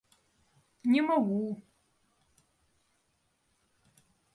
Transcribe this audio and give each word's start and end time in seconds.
Не 0.93 1.01
могу. 1.09 1.61